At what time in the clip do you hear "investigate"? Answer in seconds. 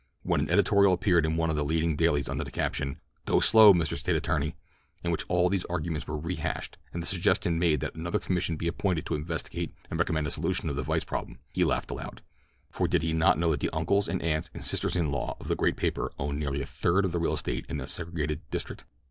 9.13-9.75